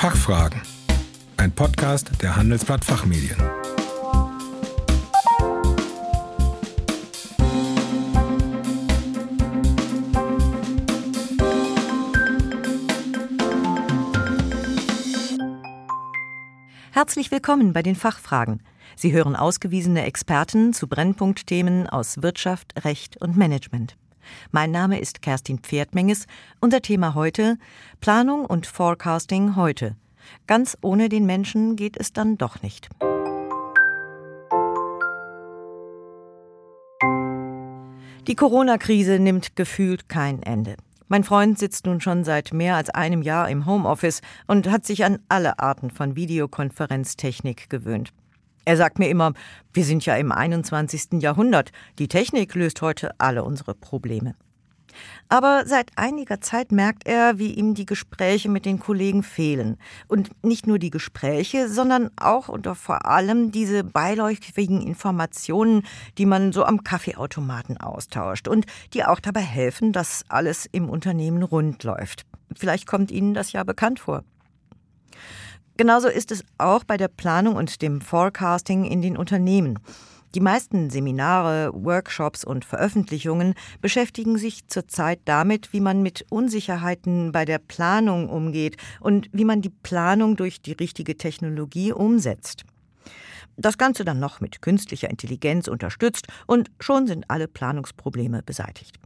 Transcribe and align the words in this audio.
Fachfragen. 0.00 0.62
Ein 1.36 1.52
Podcast 1.52 2.10
der 2.22 2.34
Handelsblatt 2.34 2.82
Fachmedien. 2.82 3.36
Herzlich 16.92 17.30
willkommen 17.30 17.74
bei 17.74 17.82
den 17.82 17.94
Fachfragen. 17.94 18.62
Sie 18.96 19.12
hören 19.12 19.36
ausgewiesene 19.36 20.04
Experten 20.04 20.72
zu 20.72 20.88
Brennpunktthemen 20.88 21.86
aus 21.86 22.22
Wirtschaft, 22.22 22.86
Recht 22.86 23.18
und 23.18 23.36
Management. 23.36 23.99
Mein 24.50 24.70
Name 24.70 25.00
ist 25.00 25.22
Kerstin 25.22 25.58
Pferdmenges. 25.58 26.26
Unser 26.60 26.82
Thema 26.82 27.14
heute 27.14 27.58
Planung 28.00 28.46
und 28.46 28.66
Forecasting 28.66 29.56
heute. 29.56 29.96
Ganz 30.46 30.76
ohne 30.82 31.08
den 31.08 31.26
Menschen 31.26 31.76
geht 31.76 31.96
es 31.96 32.12
dann 32.12 32.38
doch 32.38 32.62
nicht. 32.62 32.88
Die 38.26 38.34
Corona-Krise 38.34 39.18
nimmt 39.18 39.56
gefühlt 39.56 40.08
kein 40.08 40.42
Ende. 40.42 40.76
Mein 41.08 41.24
Freund 41.24 41.58
sitzt 41.58 41.86
nun 41.86 42.00
schon 42.00 42.22
seit 42.22 42.52
mehr 42.52 42.76
als 42.76 42.90
einem 42.90 43.22
Jahr 43.22 43.50
im 43.50 43.66
Homeoffice 43.66 44.20
und 44.46 44.70
hat 44.70 44.86
sich 44.86 45.04
an 45.04 45.18
alle 45.28 45.58
Arten 45.58 45.90
von 45.90 46.14
Videokonferenztechnik 46.14 47.68
gewöhnt. 47.68 48.12
Er 48.64 48.76
sagt 48.76 48.98
mir 48.98 49.08
immer, 49.08 49.32
wir 49.72 49.84
sind 49.84 50.04
ja 50.04 50.16
im 50.16 50.32
21. 50.32 51.22
Jahrhundert, 51.22 51.72
die 51.98 52.08
Technik 52.08 52.54
löst 52.54 52.82
heute 52.82 53.10
alle 53.18 53.42
unsere 53.44 53.74
Probleme. 53.74 54.34
Aber 55.28 55.64
seit 55.66 55.92
einiger 55.96 56.40
Zeit 56.40 56.72
merkt 56.72 57.06
er, 57.06 57.38
wie 57.38 57.54
ihm 57.54 57.74
die 57.74 57.86
Gespräche 57.86 58.48
mit 58.48 58.64
den 58.64 58.80
Kollegen 58.80 59.22
fehlen. 59.22 59.76
Und 60.08 60.30
nicht 60.44 60.66
nur 60.66 60.78
die 60.78 60.90
Gespräche, 60.90 61.68
sondern 61.68 62.10
auch 62.16 62.48
und 62.48 62.66
vor 62.76 63.06
allem 63.06 63.52
diese 63.52 63.84
beiläufigen 63.84 64.82
Informationen, 64.82 65.84
die 66.18 66.26
man 66.26 66.52
so 66.52 66.64
am 66.64 66.84
Kaffeeautomaten 66.84 67.76
austauscht 67.78 68.48
und 68.48 68.66
die 68.92 69.04
auch 69.04 69.20
dabei 69.20 69.42
helfen, 69.42 69.92
dass 69.92 70.24
alles 70.28 70.66
im 70.70 70.88
Unternehmen 70.88 71.42
rund 71.42 71.84
läuft. 71.84 72.26
Vielleicht 72.56 72.86
kommt 72.86 73.10
Ihnen 73.10 73.34
das 73.34 73.52
ja 73.52 73.62
bekannt 73.62 74.00
vor. 74.00 74.24
Genauso 75.76 76.08
ist 76.08 76.30
es 76.30 76.44
auch 76.58 76.84
bei 76.84 76.96
der 76.96 77.08
Planung 77.08 77.56
und 77.56 77.82
dem 77.82 78.00
Forecasting 78.00 78.84
in 78.84 79.02
den 79.02 79.16
Unternehmen. 79.16 79.78
Die 80.36 80.40
meisten 80.40 80.90
Seminare, 80.90 81.72
Workshops 81.74 82.44
und 82.44 82.64
Veröffentlichungen 82.64 83.54
beschäftigen 83.80 84.38
sich 84.38 84.68
zurzeit 84.68 85.18
damit, 85.24 85.72
wie 85.72 85.80
man 85.80 86.02
mit 86.02 86.24
Unsicherheiten 86.30 87.32
bei 87.32 87.44
der 87.44 87.58
Planung 87.58 88.28
umgeht 88.28 88.76
und 89.00 89.28
wie 89.32 89.44
man 89.44 89.60
die 89.60 89.70
Planung 89.70 90.36
durch 90.36 90.62
die 90.62 90.72
richtige 90.72 91.16
Technologie 91.16 91.92
umsetzt. 91.92 92.62
Das 93.56 93.76
Ganze 93.76 94.04
dann 94.04 94.20
noch 94.20 94.40
mit 94.40 94.62
künstlicher 94.62 95.10
Intelligenz 95.10 95.66
unterstützt 95.66 96.28
und 96.46 96.70
schon 96.78 97.08
sind 97.08 97.28
alle 97.28 97.48
Planungsprobleme 97.48 98.44
beseitigt. 98.44 99.00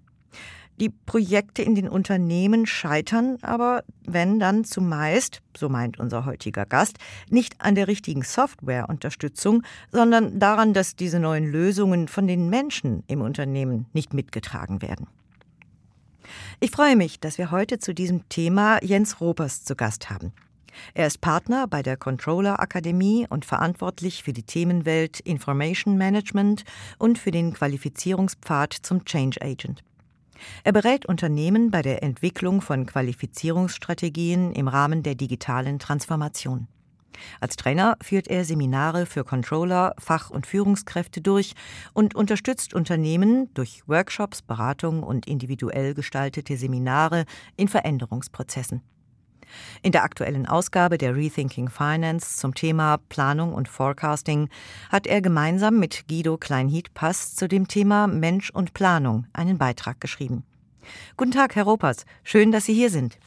Die 0.80 0.88
Projekte 0.88 1.62
in 1.62 1.76
den 1.76 1.88
Unternehmen 1.88 2.66
scheitern 2.66 3.38
aber, 3.42 3.84
wenn 4.04 4.40
dann 4.40 4.64
zumeist, 4.64 5.40
so 5.56 5.68
meint 5.68 6.00
unser 6.00 6.24
heutiger 6.24 6.66
Gast, 6.66 6.98
nicht 7.30 7.60
an 7.60 7.76
der 7.76 7.86
richtigen 7.86 8.22
Softwareunterstützung, 8.22 9.62
sondern 9.92 10.40
daran, 10.40 10.74
dass 10.74 10.96
diese 10.96 11.20
neuen 11.20 11.46
Lösungen 11.46 12.08
von 12.08 12.26
den 12.26 12.50
Menschen 12.50 13.04
im 13.06 13.20
Unternehmen 13.20 13.86
nicht 13.92 14.14
mitgetragen 14.14 14.82
werden. 14.82 15.06
Ich 16.58 16.72
freue 16.72 16.96
mich, 16.96 17.20
dass 17.20 17.38
wir 17.38 17.52
heute 17.52 17.78
zu 17.78 17.94
diesem 17.94 18.28
Thema 18.28 18.82
Jens 18.82 19.20
Ropers 19.20 19.62
zu 19.62 19.76
Gast 19.76 20.10
haben. 20.10 20.32
Er 20.92 21.06
ist 21.06 21.20
Partner 21.20 21.68
bei 21.68 21.84
der 21.84 21.96
Controller 21.96 22.58
Akademie 22.58 23.26
und 23.30 23.44
verantwortlich 23.44 24.24
für 24.24 24.32
die 24.32 24.42
Themenwelt 24.42 25.20
Information 25.20 25.96
Management 25.96 26.64
und 26.98 27.16
für 27.16 27.30
den 27.30 27.52
Qualifizierungspfad 27.52 28.72
zum 28.72 29.04
Change 29.04 29.40
Agent. 29.40 29.84
Er 30.62 30.72
berät 30.72 31.06
Unternehmen 31.06 31.70
bei 31.70 31.82
der 31.82 32.02
Entwicklung 32.02 32.60
von 32.60 32.86
Qualifizierungsstrategien 32.86 34.52
im 34.52 34.68
Rahmen 34.68 35.02
der 35.02 35.14
digitalen 35.14 35.78
Transformation. 35.78 36.68
Als 37.40 37.56
Trainer 37.56 37.96
führt 38.02 38.28
er 38.28 38.44
Seminare 38.44 39.06
für 39.06 39.24
Controller, 39.24 39.94
Fach- 39.98 40.30
und 40.30 40.46
Führungskräfte 40.46 41.20
durch 41.20 41.54
und 41.92 42.14
unterstützt 42.14 42.74
Unternehmen 42.74 43.52
durch 43.54 43.82
Workshops, 43.86 44.42
Beratung 44.42 45.02
und 45.02 45.26
individuell 45.26 45.94
gestaltete 45.94 46.56
Seminare 46.56 47.24
in 47.56 47.68
Veränderungsprozessen. 47.68 48.82
In 49.82 49.92
der 49.92 50.04
aktuellen 50.04 50.46
Ausgabe 50.46 50.98
der 50.98 51.16
Rethinking 51.16 51.68
Finance 51.68 52.36
zum 52.36 52.54
Thema 52.54 52.98
Planung 53.08 53.52
und 53.52 53.68
Forecasting 53.68 54.48
hat 54.90 55.06
er 55.06 55.20
gemeinsam 55.20 55.78
mit 55.78 56.06
Guido 56.08 56.36
Kleinhied-Pass 56.36 57.34
zu 57.34 57.48
dem 57.48 57.68
Thema 57.68 58.06
Mensch 58.06 58.50
und 58.50 58.74
Planung 58.74 59.26
einen 59.32 59.58
Beitrag 59.58 60.00
geschrieben. 60.00 60.44
Guten 61.16 61.32
Tag, 61.32 61.56
Herr 61.56 61.64
Ropers. 61.64 62.04
Schön, 62.22 62.52
dass 62.52 62.66
Sie 62.66 62.74
hier 62.74 62.90
sind. 62.90 63.18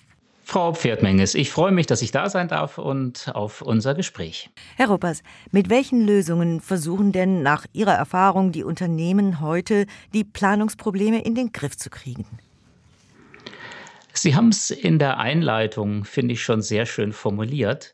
Frau 0.49 0.73
Pferdmenges, 0.73 1.35
ich 1.35 1.51
freue 1.51 1.73
mich, 1.73 1.88
dass 1.88 2.01
ich 2.01 2.11
da 2.11 2.29
sein 2.29 2.47
darf 2.47 2.77
und 2.77 3.29
auf 3.35 3.61
unser 3.61 3.95
Gespräch. 3.95 4.49
Herr 4.77 4.88
Ropers, 4.88 5.21
mit 5.51 5.69
welchen 5.69 6.05
Lösungen 6.05 6.61
versuchen 6.61 7.11
denn 7.11 7.44
nach 7.44 7.65
Ihrer 7.73 7.95
Erfahrung 7.95 8.53
die 8.53 8.63
Unternehmen 8.63 9.41
heute, 9.41 9.88
die 10.13 10.23
Planungsprobleme 10.23 11.21
in 11.21 11.35
den 11.35 11.51
Griff 11.51 11.75
zu 11.75 11.89
kriegen? 11.89 12.25
Sie 14.17 14.35
haben 14.35 14.50
es 14.50 14.72
in 14.72 14.97
der 14.97 15.19
Einleitung, 15.19 16.03
finde 16.03 16.33
ich, 16.33 16.41
schon 16.41 16.61
sehr 16.61 16.85
schön 16.88 17.13
formuliert. 17.13 17.94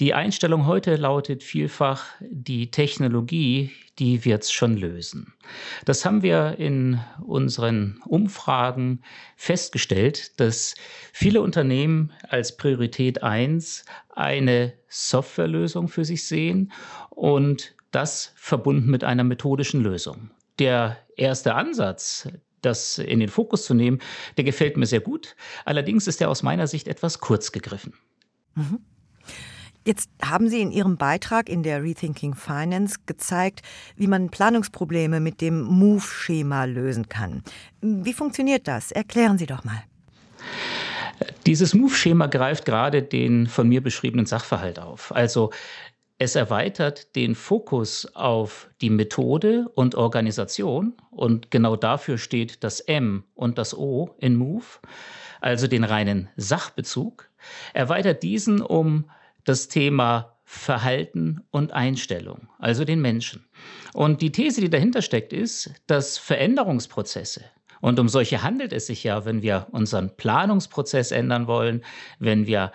Die 0.00 0.12
Einstellung 0.12 0.66
heute 0.66 0.96
lautet 0.96 1.42
vielfach, 1.42 2.04
die 2.20 2.70
Technologie, 2.70 3.70
die 3.98 4.24
wird 4.24 4.42
es 4.42 4.52
schon 4.52 4.76
lösen. 4.76 5.32
Das 5.84 6.04
haben 6.04 6.22
wir 6.22 6.56
in 6.58 7.00
unseren 7.24 8.00
Umfragen 8.06 9.02
festgestellt, 9.36 10.38
dass 10.40 10.74
viele 11.12 11.40
Unternehmen 11.40 12.12
als 12.28 12.56
Priorität 12.56 13.22
1 13.22 13.84
eine 14.10 14.74
Softwarelösung 14.88 15.88
für 15.88 16.04
sich 16.04 16.26
sehen 16.26 16.72
und 17.08 17.74
das 17.92 18.32
verbunden 18.36 18.90
mit 18.90 19.04
einer 19.04 19.24
methodischen 19.24 19.82
Lösung. 19.82 20.30
Der 20.58 20.98
erste 21.16 21.54
Ansatz, 21.54 22.28
das 22.62 22.98
in 22.98 23.20
den 23.20 23.28
Fokus 23.28 23.64
zu 23.64 23.74
nehmen, 23.74 24.00
der 24.36 24.44
gefällt 24.44 24.76
mir 24.76 24.86
sehr 24.86 25.00
gut. 25.00 25.36
Allerdings 25.64 26.06
ist 26.06 26.20
er 26.20 26.30
aus 26.30 26.42
meiner 26.42 26.66
Sicht 26.66 26.88
etwas 26.88 27.18
kurz 27.18 27.52
gegriffen. 27.52 27.94
Mhm. 28.54 28.80
Jetzt 29.84 30.10
haben 30.24 30.48
Sie 30.48 30.60
in 30.60 30.70
Ihrem 30.70 30.96
Beitrag 30.96 31.48
in 31.48 31.64
der 31.64 31.82
Rethinking 31.82 32.34
Finance 32.34 33.00
gezeigt, 33.06 33.62
wie 33.96 34.06
man 34.06 34.30
Planungsprobleme 34.30 35.18
mit 35.18 35.40
dem 35.40 35.62
Move-Schema 35.62 36.64
lösen 36.66 37.08
kann. 37.08 37.42
Wie 37.80 38.12
funktioniert 38.12 38.68
das? 38.68 38.92
Erklären 38.92 39.38
Sie 39.38 39.46
doch 39.46 39.64
mal. 39.64 39.82
Dieses 41.46 41.74
Move-Schema 41.74 42.26
greift 42.26 42.64
gerade 42.64 43.02
den 43.02 43.48
von 43.48 43.68
mir 43.68 43.82
beschriebenen 43.82 44.26
Sachverhalt 44.26 44.78
auf. 44.78 45.12
Also 45.14 45.50
es 46.22 46.36
erweitert 46.36 47.16
den 47.16 47.34
Fokus 47.34 48.06
auf 48.14 48.70
die 48.80 48.90
Methode 48.90 49.68
und 49.74 49.96
Organisation 49.96 50.94
und 51.10 51.50
genau 51.50 51.74
dafür 51.74 52.16
steht 52.16 52.62
das 52.62 52.78
M 52.78 53.24
und 53.34 53.58
das 53.58 53.76
O 53.76 54.14
in 54.18 54.36
Move, 54.36 54.64
also 55.40 55.66
den 55.66 55.82
reinen 55.82 56.28
Sachbezug, 56.36 57.28
erweitert 57.74 58.22
diesen 58.22 58.62
um 58.62 59.10
das 59.42 59.66
Thema 59.66 60.36
Verhalten 60.44 61.40
und 61.50 61.72
Einstellung, 61.72 62.46
also 62.60 62.84
den 62.84 63.00
Menschen. 63.00 63.44
Und 63.92 64.22
die 64.22 64.30
These, 64.30 64.60
die 64.60 64.70
dahinter 64.70 65.02
steckt, 65.02 65.32
ist, 65.32 65.72
dass 65.88 66.18
Veränderungsprozesse, 66.18 67.42
und 67.80 67.98
um 67.98 68.08
solche 68.08 68.44
handelt 68.44 68.72
es 68.72 68.86
sich 68.86 69.02
ja, 69.02 69.24
wenn 69.24 69.42
wir 69.42 69.66
unseren 69.72 70.16
Planungsprozess 70.16 71.10
ändern 71.10 71.48
wollen, 71.48 71.82
wenn 72.20 72.46
wir 72.46 72.70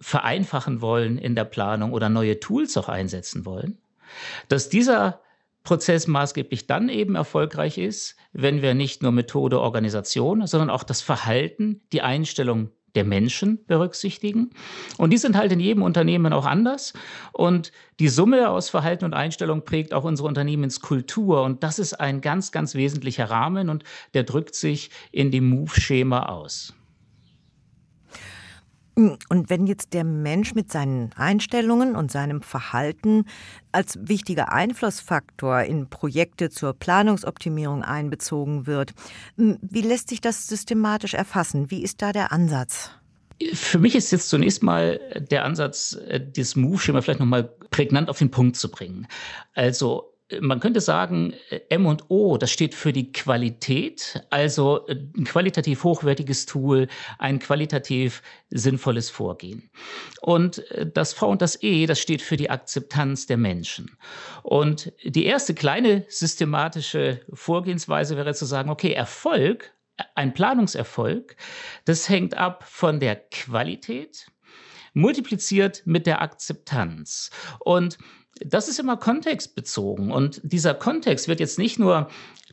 vereinfachen 0.00 0.80
wollen 0.80 1.18
in 1.18 1.34
der 1.34 1.44
Planung 1.44 1.92
oder 1.92 2.08
neue 2.08 2.40
Tools 2.40 2.76
auch 2.76 2.88
einsetzen 2.88 3.44
wollen, 3.44 3.78
dass 4.48 4.68
dieser 4.68 5.20
Prozess 5.62 6.06
maßgeblich 6.06 6.66
dann 6.66 6.88
eben 6.88 7.16
erfolgreich 7.16 7.76
ist, 7.76 8.16
wenn 8.32 8.62
wir 8.62 8.74
nicht 8.74 9.02
nur 9.02 9.12
Methode, 9.12 9.60
Organisation, 9.60 10.46
sondern 10.46 10.70
auch 10.70 10.84
das 10.84 11.02
Verhalten, 11.02 11.80
die 11.92 12.02
Einstellung 12.02 12.70
der 12.94 13.04
Menschen 13.04 13.64
berücksichtigen. 13.66 14.50
Und 14.96 15.10
die 15.10 15.18
sind 15.18 15.36
halt 15.36 15.52
in 15.52 15.60
jedem 15.60 15.82
Unternehmen 15.82 16.32
auch 16.32 16.46
anders. 16.46 16.94
Und 17.32 17.70
die 18.00 18.08
Summe 18.08 18.48
aus 18.48 18.70
Verhalten 18.70 19.04
und 19.04 19.12
Einstellung 19.12 19.64
prägt 19.64 19.92
auch 19.92 20.04
unsere 20.04 20.26
Unternehmenskultur. 20.26 21.42
Und 21.42 21.62
das 21.62 21.78
ist 21.78 21.94
ein 21.94 22.22
ganz, 22.22 22.52
ganz 22.52 22.74
wesentlicher 22.74 23.30
Rahmen 23.30 23.68
und 23.68 23.84
der 24.14 24.24
drückt 24.24 24.54
sich 24.54 24.90
in 25.12 25.30
dem 25.30 25.48
Move-Schema 25.50 26.26
aus. 26.26 26.72
Und 28.96 29.50
wenn 29.50 29.66
jetzt 29.66 29.92
der 29.92 30.04
Mensch 30.04 30.54
mit 30.54 30.72
seinen 30.72 31.12
Einstellungen 31.16 31.96
und 31.96 32.10
seinem 32.10 32.40
Verhalten 32.40 33.26
als 33.70 33.98
wichtiger 34.00 34.52
Einflussfaktor 34.52 35.60
in 35.62 35.90
Projekte 35.90 36.48
zur 36.48 36.72
Planungsoptimierung 36.72 37.82
einbezogen 37.82 38.66
wird, 38.66 38.94
wie 39.36 39.82
lässt 39.82 40.08
sich 40.08 40.22
das 40.22 40.48
systematisch 40.48 41.12
erfassen? 41.12 41.70
Wie 41.70 41.82
ist 41.82 42.00
da 42.00 42.12
der 42.12 42.32
Ansatz? 42.32 42.90
Für 43.52 43.78
mich 43.78 43.94
ist 43.94 44.12
jetzt 44.12 44.30
zunächst 44.30 44.62
mal 44.62 44.98
der 45.30 45.44
Ansatz, 45.44 45.98
äh, 46.08 46.18
das 46.18 46.56
Move-Schema 46.56 47.02
vielleicht 47.02 47.20
nochmal 47.20 47.44
prägnant 47.70 48.08
auf 48.08 48.16
den 48.16 48.30
Punkt 48.30 48.56
zu 48.56 48.70
bringen. 48.70 49.06
Also 49.52 50.15
man 50.40 50.58
könnte 50.58 50.80
sagen, 50.80 51.34
M 51.68 51.86
und 51.86 52.10
O, 52.10 52.36
das 52.36 52.50
steht 52.50 52.74
für 52.74 52.92
die 52.92 53.12
Qualität, 53.12 54.24
also 54.30 54.86
ein 54.88 55.24
qualitativ 55.24 55.84
hochwertiges 55.84 56.46
Tool, 56.46 56.88
ein 57.18 57.38
qualitativ 57.38 58.22
sinnvolles 58.50 59.08
Vorgehen. 59.08 59.70
Und 60.20 60.64
das 60.94 61.12
V 61.12 61.28
und 61.28 61.42
das 61.42 61.62
E, 61.62 61.86
das 61.86 62.00
steht 62.00 62.22
für 62.22 62.36
die 62.36 62.50
Akzeptanz 62.50 63.26
der 63.26 63.36
Menschen. 63.36 63.96
Und 64.42 64.92
die 65.04 65.26
erste 65.26 65.54
kleine 65.54 66.04
systematische 66.08 67.20
Vorgehensweise 67.32 68.16
wäre 68.16 68.34
zu 68.34 68.46
sagen, 68.46 68.70
okay, 68.70 68.92
Erfolg, 68.92 69.72
ein 70.14 70.34
Planungserfolg, 70.34 71.36
das 71.84 72.08
hängt 72.08 72.36
ab 72.36 72.64
von 72.68 72.98
der 72.98 73.16
Qualität, 73.16 74.26
multipliziert 74.92 75.82
mit 75.84 76.06
der 76.06 76.20
Akzeptanz. 76.20 77.30
Und 77.60 77.98
das 78.44 78.68
ist 78.68 78.78
immer 78.78 78.96
kontextbezogen. 78.96 80.10
Und 80.10 80.40
dieser 80.42 80.74
Kontext 80.74 81.28
wird 81.28 81.40
jetzt 81.40 81.58
nicht 81.58 81.78
nur 81.78 82.08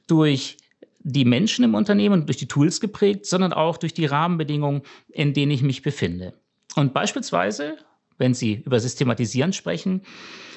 durch 0.07 0.57
die 0.99 1.25
Menschen 1.25 1.65
im 1.65 1.75
Unternehmen 1.75 2.21
und 2.21 2.27
durch 2.27 2.37
die 2.37 2.47
Tools 2.47 2.79
geprägt, 2.79 3.25
sondern 3.25 3.53
auch 3.53 3.77
durch 3.77 3.93
die 3.93 4.05
Rahmenbedingungen, 4.05 4.83
in 5.09 5.33
denen 5.33 5.51
ich 5.51 5.61
mich 5.61 5.81
befinde. 5.81 6.33
Und 6.75 6.93
beispielsweise, 6.93 7.77
wenn 8.17 8.33
Sie 8.33 8.63
über 8.65 8.79
Systematisieren 8.79 9.53
sprechen, 9.53 10.03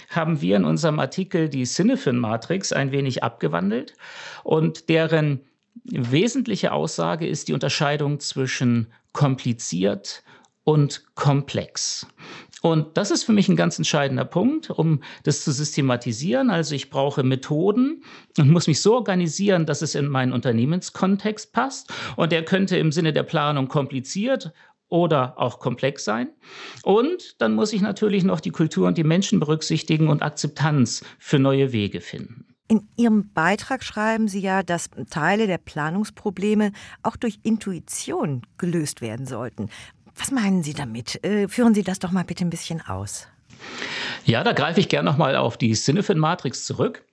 haben 0.09 0.41
wir 0.41 0.57
in 0.57 0.65
unserem 0.65 1.01
Artikel 1.01 1.49
die 1.49 1.65
Cinefin-Matrix 1.65 2.73
ein 2.73 2.93
wenig 2.93 3.25
abgewandelt 3.25 3.95
und 4.45 4.89
deren 4.89 5.41
wesentliche 5.85 6.73
Aussage 6.73 7.27
ist 7.27 7.49
die 7.49 7.53
Unterscheidung 7.53 8.21
zwischen 8.21 8.93
kompliziert 9.13 10.23
und 10.65 11.05
komplex. 11.15 12.07
Und 12.63 12.97
das 12.97 13.11
ist 13.11 13.25
für 13.25 13.33
mich 13.33 13.49
ein 13.49 13.57
ganz 13.57 13.79
entscheidender 13.79 14.25
Punkt, 14.25 14.71
um 14.71 15.03
das 15.25 15.45
zu 15.45 15.53
systematisieren. 15.53 16.51
Also 16.51 16.75
ich 16.75 16.91
brauche 16.91 17.23
Methoden 17.23 18.03
und 18.39 18.51
muss 18.51 18.67
mich 18.67 18.81
so 18.81 18.95
organisieren, 18.95 19.67
dass 19.67 19.83
es 19.83 19.95
in 19.95 20.09
meinen 20.09 20.33
Unternehmenskontext 20.33 21.53
passt. 21.53 21.93
Und 22.17 22.33
der 22.33 22.45
könnte 22.45 22.77
im 22.79 22.93
Sinne 22.93 23.13
der 23.13 23.25
Planung 23.25 23.69
kompliziert 23.69 24.53
oder 24.89 25.39
auch 25.39 25.59
komplex 25.59 26.05
sein. 26.05 26.29
Und 26.83 27.41
dann 27.41 27.55
muss 27.55 27.73
ich 27.73 27.83
natürlich 27.83 28.25
noch 28.25 28.41
die 28.41 28.51
Kultur 28.51 28.87
und 28.87 28.97
die 28.97 29.05
Menschen 29.05 29.41
berücksichtigen 29.41 30.09
und 30.09 30.23
Akzeptanz 30.23 31.05
für 31.19 31.39
neue 31.39 31.73
Wege 31.73 32.01
finden. 32.01 32.47
In 32.69 32.89
Ihrem 32.97 33.33
Beitrag 33.33 33.85
schreiben 33.85 34.27
Sie 34.27 34.41
ja, 34.41 34.65
dass 34.65 34.91
Teile 35.09 35.47
der 35.47 35.59
Planungsprobleme 35.59 36.73
auch 37.05 37.17
durch 37.17 37.39
Intuition 37.45 38.43
gelöst 38.59 39.01
werden 39.01 39.25
sollten. 39.25 39.69
Was 40.17 40.31
meinen 40.31 40.63
Sie 40.63 40.75
damit? 40.75 41.23
Äh, 41.25 41.49
führen 41.49 41.75
Sie 41.75 41.83
das 41.83 41.99
doch 41.99 42.11
mal 42.11 42.25
bitte 42.25 42.45
ein 42.45 42.51
bisschen 42.51 42.81
aus. 42.81 43.29
Ja, 44.25 44.43
da 44.43 44.53
greife 44.53 44.81
ich 44.81 44.89
gerne 44.89 45.09
nochmal 45.09 45.37
auf 45.37 45.57
die 45.57 45.73
Cinefin-Matrix 45.73 46.65
zurück. 46.65 47.05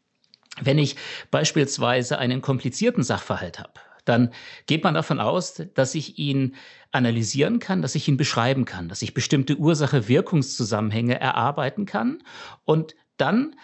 Wenn 0.61 0.77
ich 0.77 0.95
beispielsweise 1.31 2.17
einen 2.17 2.41
komplizierten 2.41 3.03
Sachverhalt 3.03 3.59
habe, 3.59 3.73
dann 4.05 4.31
geht 4.67 4.83
man 4.83 4.94
davon 4.94 5.19
aus, 5.19 5.61
dass 5.73 5.95
ich 5.95 6.17
ihn 6.19 6.55
analysieren 6.91 7.59
kann, 7.59 7.81
dass 7.81 7.95
ich 7.95 8.07
ihn 8.07 8.17
beschreiben 8.17 8.65
kann, 8.65 8.89
dass 8.89 9.01
ich 9.01 9.13
bestimmte 9.13 9.57
Ursache-Wirkungszusammenhänge 9.57 11.19
erarbeiten 11.19 11.85
kann 11.85 12.21
und 12.65 12.95
dann 13.17 13.55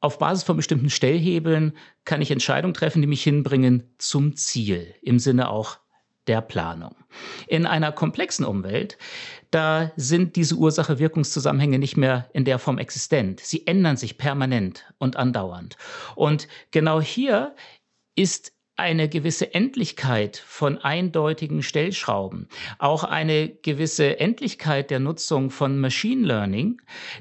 auf 0.00 0.18
Basis 0.18 0.44
von 0.44 0.56
bestimmten 0.56 0.90
Stellhebeln 0.90 1.72
kann 2.04 2.22
ich 2.22 2.30
Entscheidungen 2.30 2.74
treffen, 2.74 3.02
die 3.02 3.08
mich 3.08 3.22
hinbringen 3.22 3.82
zum 3.98 4.36
Ziel, 4.36 4.94
im 5.02 5.18
Sinne 5.18 5.50
auch 5.50 5.78
der 6.28 6.40
Planung. 6.40 6.94
In 7.46 7.66
einer 7.66 7.90
komplexen 7.92 8.44
Umwelt, 8.44 8.98
da 9.50 9.92
sind 9.96 10.36
diese 10.36 10.54
Ursache-Wirkungszusammenhänge 10.56 11.78
nicht 11.78 11.96
mehr 11.96 12.28
in 12.32 12.44
der 12.44 12.58
Form 12.58 12.78
existent. 12.78 13.40
Sie 13.40 13.66
ändern 13.66 13.96
sich 13.96 14.18
permanent 14.18 14.84
und 14.98 15.16
andauernd. 15.16 15.76
Und 16.14 16.48
genau 16.70 17.00
hier 17.00 17.54
ist 18.14 18.52
eine 18.76 19.08
gewisse 19.08 19.54
Endlichkeit 19.54 20.36
von 20.36 20.78
eindeutigen 20.78 21.62
Stellschrauben, 21.62 22.48
auch 22.78 23.02
eine 23.02 23.48
gewisse 23.48 24.20
Endlichkeit 24.20 24.90
der 24.90 25.00
Nutzung 25.00 25.50
von 25.50 25.78
Machine 25.80 26.24
Learning, 26.24 26.80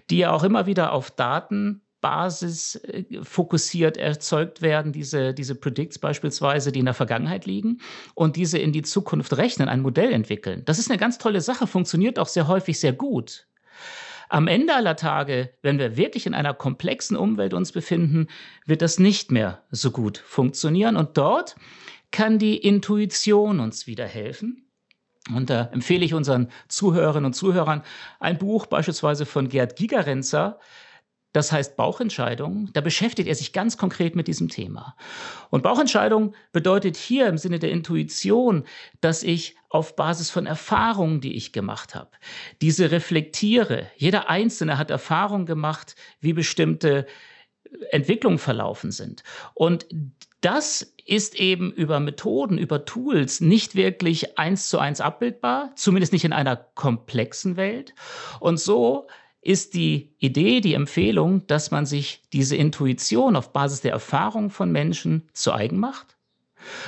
die 0.09 0.19
ja 0.19 0.31
auch 0.31 0.44
immer 0.44 0.68
wieder 0.68 0.94
auf 0.94 1.09
Daten 1.09 1.81
Basis 2.01 2.75
äh, 2.75 3.05
fokussiert 3.23 3.97
erzeugt 3.97 4.61
werden, 4.61 4.91
diese, 4.91 5.33
diese 5.33 5.55
Predicts 5.55 5.99
beispielsweise, 5.99 6.71
die 6.71 6.79
in 6.79 6.85
der 6.85 6.94
Vergangenheit 6.94 7.45
liegen 7.45 7.79
und 8.13 8.35
diese 8.35 8.57
in 8.59 8.71
die 8.71 8.83
Zukunft 8.83 9.35
rechnen, 9.38 9.69
ein 9.69 9.81
Modell 9.81 10.11
entwickeln. 10.11 10.63
Das 10.65 10.79
ist 10.79 10.89
eine 10.89 10.99
ganz 10.99 11.17
tolle 11.17 11.41
Sache, 11.41 11.67
funktioniert 11.67 12.19
auch 12.19 12.27
sehr 12.27 12.47
häufig 12.47 12.79
sehr 12.79 12.94
gut. 12.94 13.47
Am 14.29 14.47
Ende 14.47 14.75
aller 14.75 14.97
Tage, 14.97 15.53
wenn 15.61 15.79
wir 15.79 15.95
wirklich 15.95 16.25
in 16.25 16.33
einer 16.33 16.53
komplexen 16.53 17.15
Umwelt 17.15 17.53
uns 17.53 17.71
befinden, 17.71 18.27
wird 18.65 18.81
das 18.81 18.99
nicht 18.99 19.31
mehr 19.31 19.63
so 19.71 19.91
gut 19.91 20.17
funktionieren 20.17 20.97
und 20.97 21.17
dort 21.17 21.55
kann 22.11 22.38
die 22.38 22.57
Intuition 22.57 23.59
uns 23.59 23.88
wieder 23.88 24.05
helfen. 24.05 24.67
Und 25.33 25.49
da 25.49 25.69
empfehle 25.73 26.05
ich 26.05 26.13
unseren 26.13 26.49
Zuhörerinnen 26.67 27.25
und 27.25 27.33
Zuhörern 27.33 27.83
ein 28.19 28.38
Buch 28.38 28.65
beispielsweise 28.65 29.25
von 29.25 29.49
Gerd 29.49 29.75
Gigerenzer, 29.75 30.59
das 31.33 31.51
heißt 31.51 31.75
Bauchentscheidung, 31.77 32.69
da 32.74 32.81
beschäftigt 32.81 33.27
er 33.27 33.35
sich 33.35 33.53
ganz 33.53 33.77
konkret 33.77 34.15
mit 34.15 34.27
diesem 34.27 34.50
Thema. 34.50 34.95
Und 35.50 35.63
Bauchentscheidung 35.63 36.33
bedeutet 36.51 36.97
hier 36.97 37.27
im 37.27 37.38
Sinne 37.38 37.59
der 37.59 37.71
Intuition, 37.71 38.63
dass 39.01 39.24
ich 39.24 39.56
auf 39.69 39.95
Basis 39.95 40.29
von 40.29 40.45
Erfahrungen, 40.45 41.21
die 41.21 41.35
ich 41.35 41.51
gemacht 41.51 41.95
habe, 41.95 42.12
diese 42.62 42.91
reflektiere. 42.91 43.88
Jeder 43.97 44.29
Einzelne 44.29 44.77
hat 44.77 44.89
Erfahrungen 44.89 45.45
gemacht, 45.45 45.95
wie 46.21 46.33
bestimmte 46.33 47.06
Entwicklungen 47.91 48.39
verlaufen 48.39 48.91
sind. 48.91 49.23
Und 49.53 49.85
das 50.41 50.94
ist 51.06 51.35
eben 51.35 51.71
über 51.71 52.00
Methoden, 52.00 52.57
über 52.57 52.85
Tools 52.85 53.41
nicht 53.41 53.75
wirklich 53.75 54.38
eins 54.38 54.69
zu 54.69 54.80
eins 54.80 55.01
abbildbar, 55.01 55.71
zumindest 55.75 56.13
nicht 56.13 56.25
in 56.25 56.33
einer 56.33 56.56
komplexen 56.56 57.57
Welt. 57.57 57.94
Und 58.39 58.59
so 58.59 59.07
ist 59.47 59.75
die 59.75 60.13
Idee, 60.19 60.59
die 60.59 60.73
Empfehlung, 60.73 61.47
dass 61.47 61.71
man 61.71 61.85
sich 61.85 62.21
diese 62.33 62.57
Intuition 62.57 63.38
auf 63.38 63.53
Basis 63.53 63.79
der 63.79 63.94
Erfahrung 63.94 64.49
von 64.49 64.73
Menschen 64.73 65.29
zu 65.31 65.53
eigen 65.53 65.79
macht. 65.79 66.17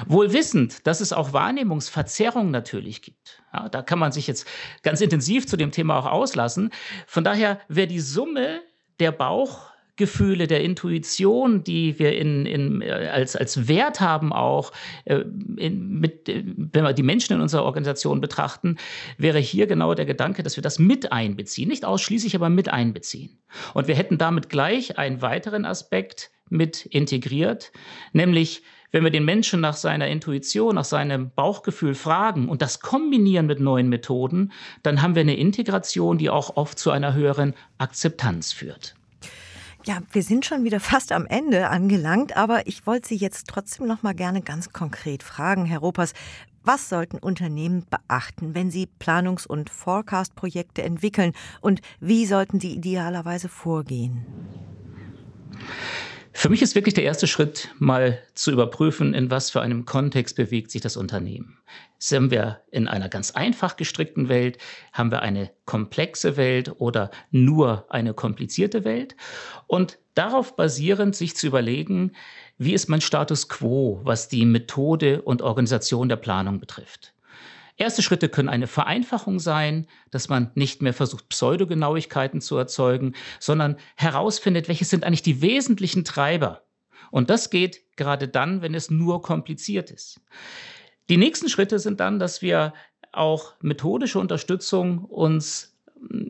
Wohl 0.07 0.33
wissend, 0.33 0.85
dass 0.85 0.99
es 0.99 1.13
auch 1.13 1.31
Wahrnehmungsverzerrungen 1.31 2.51
natürlich 2.51 3.01
gibt. 3.01 3.41
Ja, 3.53 3.69
da 3.69 3.81
kann 3.81 3.97
man 3.97 4.11
sich 4.11 4.27
jetzt 4.27 4.45
ganz 4.83 4.99
intensiv 4.99 5.47
zu 5.47 5.55
dem 5.55 5.71
Thema 5.71 5.97
auch 5.97 6.07
auslassen. 6.07 6.71
Von 7.07 7.23
daher 7.23 7.61
wäre 7.69 7.87
die 7.87 8.01
Summe 8.01 8.59
der 8.99 9.13
Bauch 9.13 9.68
Gefühle, 9.99 10.47
der 10.47 10.63
Intuition, 10.63 11.63
die 11.63 11.99
wir 11.99 12.17
in, 12.17 12.47
in, 12.47 12.81
äh, 12.81 13.09
als, 13.13 13.35
als 13.35 13.67
Wert 13.67 13.99
haben, 13.99 14.33
auch 14.33 14.71
äh, 15.05 15.23
in, 15.57 15.99
mit, 15.99 16.27
äh, 16.27 16.43
wenn 16.45 16.83
wir 16.83 16.93
die 16.93 17.03
Menschen 17.03 17.33
in 17.33 17.41
unserer 17.41 17.65
Organisation 17.65 18.21
betrachten, 18.21 18.77
wäre 19.17 19.37
hier 19.37 19.67
genau 19.67 19.93
der 19.93 20.05
Gedanke, 20.05 20.41
dass 20.41 20.55
wir 20.55 20.63
das 20.63 20.79
mit 20.79 21.11
einbeziehen. 21.11 21.67
Nicht 21.67 21.85
ausschließlich, 21.85 22.33
aber 22.33 22.49
mit 22.49 22.69
einbeziehen. 22.69 23.37
Und 23.75 23.87
wir 23.87 23.95
hätten 23.95 24.17
damit 24.17 24.49
gleich 24.49 24.97
einen 24.97 25.21
weiteren 25.21 25.65
Aspekt 25.65 26.31
mit 26.49 26.85
integriert, 26.87 27.71
nämlich 28.13 28.63
wenn 28.91 29.03
wir 29.03 29.11
den 29.11 29.25
Menschen 29.25 29.59
nach 29.61 29.75
seiner 29.75 30.07
Intuition, 30.07 30.75
nach 30.75 30.85
seinem 30.85 31.29
Bauchgefühl 31.29 31.93
fragen 31.93 32.49
und 32.49 32.61
das 32.63 32.79
kombinieren 32.79 33.45
mit 33.45 33.59
neuen 33.59 33.89
Methoden, 33.89 34.51
dann 34.81 35.01
haben 35.01 35.13
wir 35.13 35.21
eine 35.21 35.37
Integration, 35.37 36.17
die 36.17 36.29
auch 36.29 36.55
oft 36.55 36.79
zu 36.79 36.89
einer 36.89 37.13
höheren 37.13 37.53
Akzeptanz 37.77 38.51
führt. 38.51 38.95
Ja, 39.85 39.99
wir 40.11 40.23
sind 40.23 40.45
schon 40.45 40.65
wieder 40.65 40.81
fast 40.81 41.13
am 41.13 41.25
Ende 41.25 41.69
angelangt, 41.69 42.35
aber 42.35 42.67
ich 42.67 42.85
wollte 42.85 43.07
Sie 43.07 43.15
jetzt 43.15 43.47
trotzdem 43.47 43.87
noch 43.87 44.03
mal 44.03 44.13
gerne 44.13 44.41
ganz 44.41 44.73
konkret 44.73 45.23
fragen, 45.23 45.65
Herr 45.65 45.79
Ropers, 45.79 46.13
was 46.63 46.89
sollten 46.89 47.17
Unternehmen 47.17 47.85
beachten, 47.89 48.53
wenn 48.53 48.69
sie 48.69 48.89
Planungs- 48.99 49.47
und 49.47 49.69
Forecast-Projekte 49.69 50.83
entwickeln 50.83 51.31
und 51.61 51.81
wie 52.01 52.25
sollten 52.25 52.59
sie 52.59 52.73
idealerweise 52.73 53.47
vorgehen? 53.47 54.25
Für 56.31 56.49
mich 56.49 56.61
ist 56.61 56.75
wirklich 56.75 56.93
der 56.93 57.03
erste 57.03 57.27
Schritt, 57.27 57.69
mal 57.79 58.19
zu 58.33 58.51
überprüfen, 58.51 59.13
in 59.13 59.31
was 59.31 59.49
für 59.49 59.61
einem 59.61 59.85
Kontext 59.85 60.35
bewegt 60.35 60.71
sich 60.71 60.81
das 60.81 60.95
Unternehmen. 60.95 61.57
Sind 61.97 62.31
wir 62.31 62.61
in 62.71 62.87
einer 62.87 63.09
ganz 63.09 63.31
einfach 63.31 63.75
gestrickten 63.75 64.29
Welt? 64.29 64.57
Haben 64.93 65.11
wir 65.11 65.21
eine 65.21 65.51
komplexe 65.65 66.37
Welt 66.37 66.73
oder 66.77 67.11
nur 67.31 67.87
eine 67.89 68.13
komplizierte 68.13 68.85
Welt? 68.85 69.15
Und 69.67 69.97
darauf 70.13 70.55
basierend 70.55 71.15
sich 71.15 71.35
zu 71.35 71.47
überlegen, 71.47 72.13
wie 72.57 72.73
ist 72.73 72.89
mein 72.89 73.01
Status 73.01 73.49
quo, 73.49 73.99
was 74.03 74.29
die 74.29 74.45
Methode 74.45 75.21
und 75.21 75.41
Organisation 75.41 76.09
der 76.09 76.17
Planung 76.17 76.59
betrifft? 76.59 77.13
Erste 77.79 78.01
Schritte 78.01 78.27
können 78.27 78.49
eine 78.49 78.67
Vereinfachung 78.67 79.39
sein, 79.39 79.87
dass 80.11 80.27
man 80.27 80.51
nicht 80.53 80.81
mehr 80.81 80.93
versucht, 80.93 81.29
Pseudogenauigkeiten 81.29 82.41
zu 82.41 82.57
erzeugen, 82.57 83.13
sondern 83.39 83.77
herausfindet, 83.95 84.67
welche 84.67 84.83
sind 84.83 85.05
eigentlich 85.05 85.21
die 85.21 85.41
wesentlichen 85.41 86.03
Treiber. 86.03 86.63
Und 87.09 87.29
das 87.29 87.49
geht 87.49 87.95
gerade 87.95 88.27
dann, 88.27 88.61
wenn 88.61 88.75
es 88.75 88.91
nur 88.91 89.21
kompliziert 89.21 89.91
ist. 89.91 90.19
Die 91.07 91.15
nächsten 91.15 91.47
Schritte 91.47 91.79
sind 91.79 92.01
dann, 92.01 92.19
dass 92.19 92.41
wir 92.41 92.73
auch 93.13 93.53
methodische 93.61 94.19
Unterstützung 94.19 95.05
uns 95.05 95.77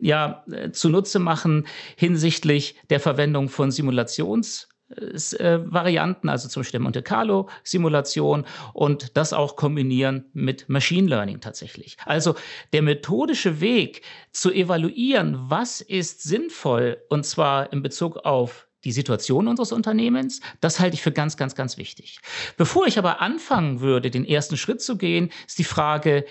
ja, 0.00 0.44
zunutze 0.70 1.18
machen 1.18 1.66
hinsichtlich 1.96 2.76
der 2.90 3.00
Verwendung 3.00 3.48
von 3.48 3.70
Simulations- 3.70 4.69
Varianten, 4.90 6.28
also 6.28 6.48
zum 6.48 6.60
Beispiel 6.60 6.78
der 6.78 6.84
Monte 6.84 7.02
Carlo 7.02 7.48
Simulation 7.62 8.44
und 8.72 9.16
das 9.16 9.32
auch 9.32 9.56
kombinieren 9.56 10.26
mit 10.32 10.68
Machine 10.68 11.08
Learning 11.08 11.40
tatsächlich. 11.40 11.96
Also 12.06 12.34
der 12.72 12.82
methodische 12.82 13.60
Weg 13.60 14.02
zu 14.32 14.50
evaluieren, 14.50 15.38
was 15.48 15.80
ist 15.80 16.22
sinnvoll 16.22 16.98
und 17.08 17.24
zwar 17.24 17.72
in 17.72 17.82
Bezug 17.82 18.16
auf 18.18 18.66
die 18.84 18.92
Situation 18.92 19.46
unseres 19.46 19.72
Unternehmens, 19.72 20.40
das 20.60 20.80
halte 20.80 20.94
ich 20.94 21.02
für 21.02 21.12
ganz, 21.12 21.36
ganz, 21.36 21.54
ganz 21.54 21.76
wichtig. 21.76 22.20
Bevor 22.56 22.86
ich 22.86 22.98
aber 22.98 23.20
anfangen 23.20 23.80
würde, 23.80 24.10
den 24.10 24.24
ersten 24.24 24.56
Schritt 24.56 24.80
zu 24.80 24.96
gehen, 24.96 25.30
ist 25.46 25.58
die 25.58 25.64
Frage, 25.64 26.24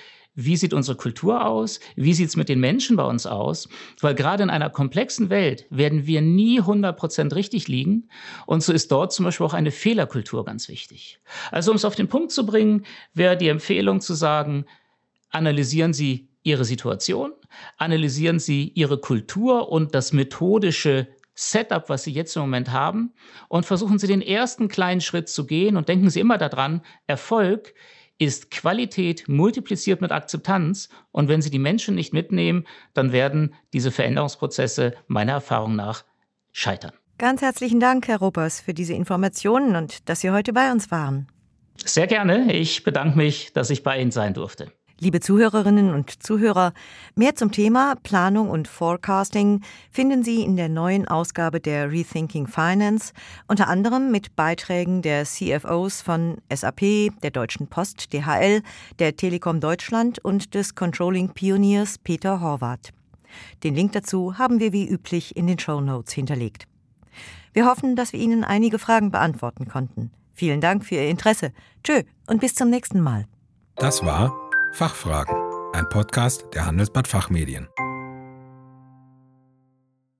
wie 0.46 0.56
sieht 0.56 0.74
unsere 0.74 0.98
Kultur 0.98 1.46
aus? 1.46 1.80
Wie 1.96 2.14
sieht 2.14 2.30
es 2.30 2.36
mit 2.36 2.50
den 2.50 2.60
Menschen 2.60 2.96
bei 2.96 3.04
uns 3.04 3.26
aus? 3.26 3.68
Weil 4.00 4.16
gerade 4.16 4.44
in 4.44 4.50
einer 4.50 4.70
komplexen 4.70 5.30
Welt 5.30 5.66
werden 5.70 6.08
wir 6.08 6.22
nie 6.22 6.62
100% 6.62 7.36
richtig 7.36 7.68
liegen. 7.68 8.10
Und 8.46 8.64
so 8.64 8.72
ist 8.72 8.92
dort 8.92 9.12
zum 9.12 9.26
Beispiel 9.26 9.46
auch 9.46 9.54
eine 9.54 9.72
Fehlerkultur 9.72 10.46
ganz 10.46 10.70
wichtig. 10.70 11.20
Also 11.52 11.72
um 11.72 11.78
es 11.78 11.86
auf 11.86 11.96
den 11.96 12.08
Punkt 12.08 12.32
zu 12.32 12.46
bringen, 12.46 12.86
wäre 13.14 13.38
die 13.38 13.50
Empfehlung 13.50 14.02
zu 14.02 14.14
sagen, 14.14 14.66
analysieren 15.30 15.94
Sie 15.94 16.30
Ihre 16.44 16.66
Situation, 16.66 17.34
analysieren 17.78 18.40
Sie 18.40 18.70
Ihre 18.70 19.00
Kultur 19.00 19.70
und 19.70 19.94
das 19.94 20.14
methodische 20.14 21.08
Setup, 21.36 21.88
was 21.90 22.04
Sie 22.04 22.12
jetzt 22.12 22.36
im 22.36 22.42
Moment 22.42 22.72
haben, 22.72 23.14
und 23.48 23.66
versuchen 23.66 24.00
Sie 24.00 24.08
den 24.08 24.22
ersten 24.22 24.68
kleinen 24.68 25.02
Schritt 25.02 25.30
zu 25.30 25.46
gehen 25.46 25.78
und 25.78 25.88
denken 25.88 26.10
Sie 26.10 26.20
immer 26.20 26.38
daran, 26.38 26.82
Erfolg 27.08 27.74
ist 28.20 28.52
Qualität 28.52 29.28
multipliziert 29.28 30.02
mit 30.02 30.12
Akzeptanz. 30.12 30.90
Und 31.12 31.28
wenn 31.30 31.42
Sie 31.42 31.50
die 31.50 31.60
Menschen 31.60 31.96
nicht 31.96 32.14
mitnehmen, 32.14 32.66
dann 32.94 33.12
werden 33.12 33.56
diese 33.74 33.92
Veränderungsprozesse 33.92 34.94
meiner 35.08 35.34
Erfahrung 35.34 35.76
nach 35.76 36.04
scheitern. 36.52 36.92
Ganz 37.18 37.42
herzlichen 37.42 37.80
Dank, 37.80 38.08
Herr 38.08 38.20
Ruppers, 38.20 38.62
für 38.62 38.74
diese 38.74 38.94
Informationen 38.94 39.76
und 39.76 40.08
dass 40.08 40.22
Sie 40.22 40.30
heute 40.30 40.54
bei 40.54 40.72
uns 40.72 40.92
waren. 40.92 41.28
Sehr 41.84 42.08
gerne. 42.08 42.54
Ich 42.54 42.84
bedanke 42.84 43.18
mich, 43.18 43.52
dass 43.54 43.70
ich 43.70 43.84
bei 43.84 44.00
Ihnen 44.00 44.12
sein 44.12 44.34
durfte. 44.34 44.72
Liebe 45.02 45.22
Zuhörerinnen 45.22 45.94
und 45.94 46.22
Zuhörer, 46.22 46.74
mehr 47.16 47.34
zum 47.34 47.54
Thema 47.54 47.96
Planung 48.04 48.50
und 48.50 48.68
Forecasting 48.68 49.62
finden 49.90 50.24
Sie 50.24 50.44
in 50.44 50.58
der 50.58 50.68
neuen 50.68 51.08
Ausgabe 51.08 51.62
der 51.62 51.90
Rethinking 51.90 52.48
Finance, 52.48 53.14
unter 53.48 53.70
anderem 53.70 54.12
mit 54.12 54.36
Beiträgen 54.36 55.02
der 55.02 55.24
CFOs 55.24 56.02
von 56.02 56.40
SAP, 56.54 56.82
der 57.24 57.32
Deutschen 57.32 57.68
Post, 57.68 58.12
DHL, 58.12 58.62
der 59.00 59.16
Telekom 59.16 59.62
Deutschland 59.62 60.20
und 60.20 60.54
des 60.54 60.76
Controlling 60.76 61.30
Pioniers 61.30 61.98
Peter 61.98 62.42
Horvath. 62.42 62.92
Den 63.64 63.76
Link 63.76 63.94
dazu 63.94 64.38
haben 64.38 64.60
wir 64.60 64.74
wie 64.74 64.86
üblich 64.86 65.38
in 65.38 65.48
den 65.48 65.60
Show 65.60 65.80
Notes 65.80 66.12
hinterlegt. 66.12 66.66
Wir 67.54 67.68
hoffen, 67.68 67.96
dass 67.96 68.12
wir 68.12 68.20
Ihnen 68.20 68.44
einige 68.44 68.80
Fragen 68.80 69.12
beantworten 69.12 69.66
konnten. 69.66 70.12
Vielen 70.34 70.60
Dank 70.60 70.84
für 70.84 70.96
Ihr 70.96 71.10
Interesse. 71.10 71.54
Tschö 71.86 72.04
und 72.28 72.42
bis 72.42 72.54
zum 72.54 72.70
nächsten 72.70 73.00
Mal. 73.00 73.28
Das 73.78 74.04
war 74.04 74.49
Fachfragen, 74.74 75.36
ein 75.74 75.90
Podcast 75.90 76.46
der 76.54 76.66
Handelsblatt 76.66 77.08
Fachmedien. 77.08 77.70